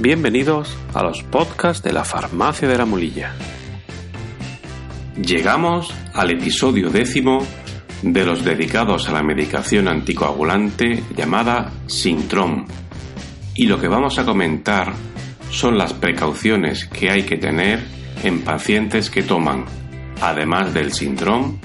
[0.00, 3.34] Bienvenidos a los podcasts de la Farmacia de la Mulilla.
[5.22, 7.46] Llegamos al episodio décimo
[8.00, 12.64] de los dedicados a la medicación anticoagulante llamada Sintrom.
[13.54, 14.94] Y lo que vamos a comentar
[15.50, 17.84] son las precauciones que hay que tener
[18.22, 19.66] en pacientes que toman,
[20.22, 21.58] además del Sintrom,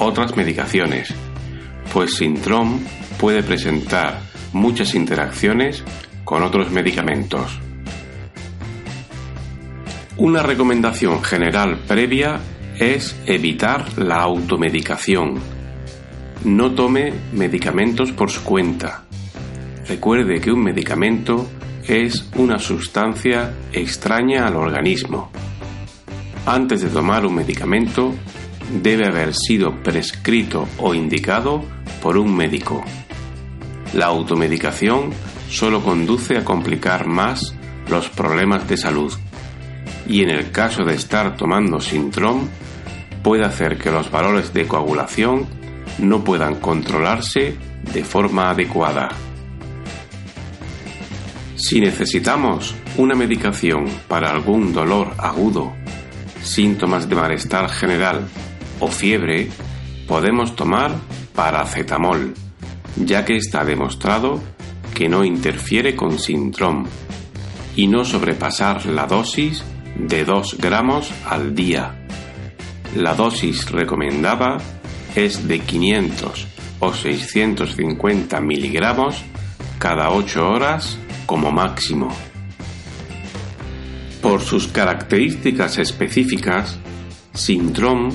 [0.00, 1.14] otras medicaciones,
[1.92, 2.80] pues Sintrom
[3.18, 4.18] puede presentar
[4.52, 5.84] muchas interacciones
[6.30, 7.58] con otros medicamentos.
[10.16, 12.38] Una recomendación general previa
[12.78, 15.40] es evitar la automedicación.
[16.44, 19.02] No tome medicamentos por su cuenta.
[19.88, 21.50] Recuerde que un medicamento
[21.88, 25.32] es una sustancia extraña al organismo.
[26.46, 28.14] Antes de tomar un medicamento,
[28.80, 31.64] debe haber sido prescrito o indicado
[32.00, 32.84] por un médico.
[33.94, 35.10] La automedicación
[35.50, 37.54] solo conduce a complicar más
[37.88, 39.12] los problemas de salud
[40.06, 42.48] y en el caso de estar tomando Sintrom
[43.22, 45.46] puede hacer que los valores de coagulación
[45.98, 47.56] no puedan controlarse
[47.92, 49.08] de forma adecuada.
[51.56, 55.74] Si necesitamos una medicación para algún dolor agudo,
[56.42, 58.26] síntomas de malestar general
[58.78, 59.50] o fiebre,
[60.08, 60.92] podemos tomar
[61.34, 62.34] paracetamol,
[62.96, 64.40] ya que está demostrado
[65.00, 66.84] que no interfiere con Sintrom
[67.74, 69.64] y no sobrepasar la dosis
[69.96, 72.04] de 2 gramos al día.
[72.94, 74.58] La dosis recomendada
[75.14, 76.46] es de 500
[76.80, 79.22] o 650 miligramos
[79.78, 82.14] cada 8 horas como máximo.
[84.20, 86.78] Por sus características específicas,
[87.32, 88.10] Sintrom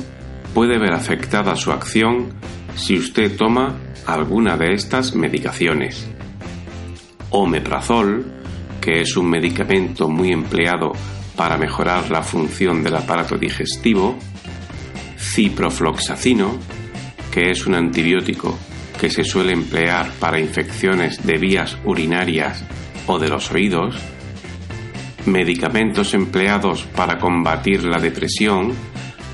[0.54, 2.36] puede ver afectada su acción
[2.76, 3.76] si usted toma
[4.06, 6.15] alguna de estas medicaciones
[7.38, 8.26] omeprazol,
[8.80, 10.94] que es un medicamento muy empleado
[11.36, 14.18] para mejorar la función del aparato digestivo,
[15.18, 16.58] ciprofloxacino,
[17.32, 18.58] que es un antibiótico
[19.00, 22.64] que se suele emplear para infecciones de vías urinarias
[23.08, 23.96] o de los oídos,
[25.26, 28.74] medicamentos empleados para combatir la depresión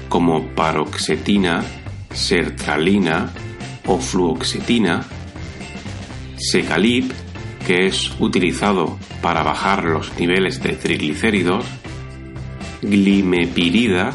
[0.10, 1.64] como paroxetina,
[2.12, 3.32] sertralina
[3.86, 5.04] o fluoxetina,
[6.38, 7.14] secalib,
[7.66, 11.66] que es utilizado para bajar los niveles de triglicéridos,
[12.82, 14.14] glimepirida,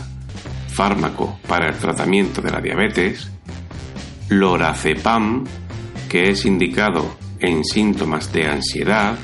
[0.68, 3.30] fármaco para el tratamiento de la diabetes,
[4.28, 5.44] lorazepam,
[6.08, 9.16] que es indicado en síntomas de ansiedad,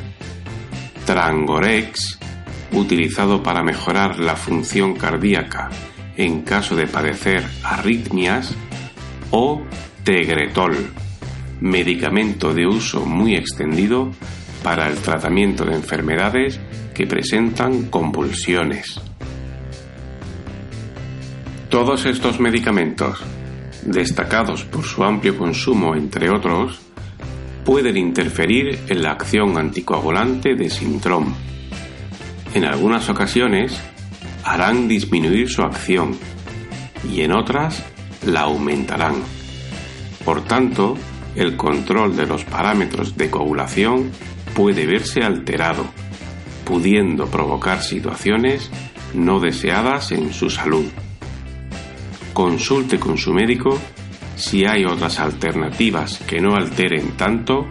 [1.05, 2.19] trangorex,
[2.73, 5.71] utilizado para mejorar la función cardíaca
[6.17, 8.55] en caso de padecer arritmias,
[9.31, 9.63] o
[10.05, 10.77] tegretol,
[11.63, 14.11] medicamento de uso muy extendido
[14.65, 16.59] para el tratamiento de enfermedades
[16.93, 19.01] que presentan convulsiones.
[21.69, 23.21] Todos estos medicamentos,
[23.87, 26.81] destacados por su amplio consumo entre otros,
[27.65, 31.33] pueden interferir en la acción anticoagulante de Sintrom.
[32.55, 33.81] En algunas ocasiones
[34.45, 36.17] harán disminuir su acción
[37.09, 37.85] y en otras
[38.27, 39.15] la aumentarán.
[40.25, 40.97] Por tanto,
[41.37, 44.11] el control de los parámetros de coagulación
[44.55, 45.87] puede verse alterado,
[46.65, 48.71] pudiendo provocar situaciones
[49.15, 50.87] no deseadas en su salud.
[52.33, 53.79] Consulte con su médico
[54.37, 57.67] si hay otras alternativas que no alteren tanto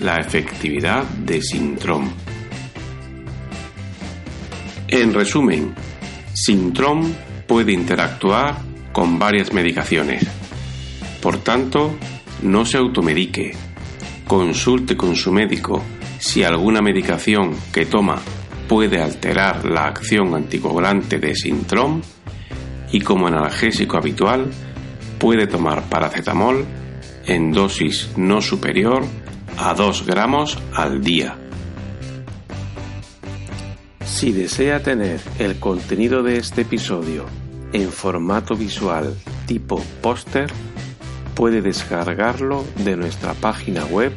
[0.00, 2.10] la efectividad de Sintrom.
[4.88, 5.74] En resumen,
[6.34, 7.12] Sintrom
[7.46, 8.56] puede interactuar
[8.92, 10.26] con varias medicaciones.
[11.22, 11.96] Por tanto,
[12.42, 13.54] no se automedique.
[14.26, 15.82] Consulte con su médico
[16.18, 18.20] si alguna medicación que toma
[18.68, 22.00] puede alterar la acción anticoagulante de Sintrom
[22.90, 24.50] y como analgésico habitual
[25.18, 26.64] puede tomar paracetamol
[27.26, 29.04] en dosis no superior
[29.56, 31.36] a 2 gramos al día.
[34.04, 37.26] Si desea tener el contenido de este episodio
[37.72, 39.16] en formato visual
[39.46, 40.50] tipo póster,
[41.34, 44.12] puede descargarlo de nuestra página web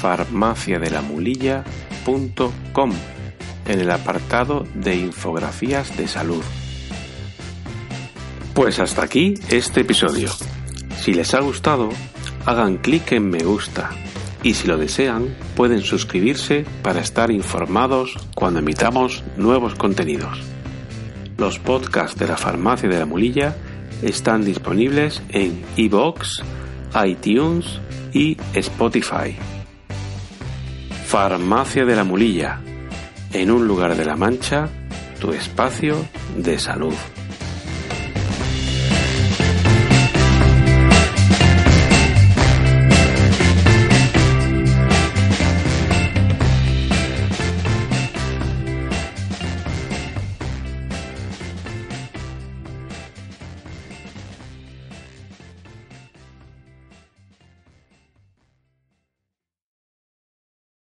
[0.00, 2.92] farmaciadelamulilla.com
[3.66, 6.42] en el apartado de infografías de salud.
[8.54, 10.30] Pues hasta aquí este episodio.
[10.98, 11.90] Si les ha gustado,
[12.46, 13.90] hagan clic en me gusta
[14.42, 20.38] y si lo desean pueden suscribirse para estar informados cuando emitamos nuevos contenidos.
[21.36, 23.56] Los podcasts de la Farmacia de la Mulilla
[24.02, 26.42] están disponibles en iBox,
[27.04, 27.80] iTunes
[28.12, 29.36] y Spotify.
[31.06, 32.60] Farmacia de la Mulilla,
[33.32, 34.68] en un lugar de la Mancha,
[35.20, 35.96] tu espacio
[36.36, 36.94] de salud.